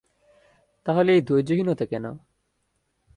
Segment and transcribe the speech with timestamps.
[0.85, 2.05] তাহলে এই ধৈর্যহীনতা কেন?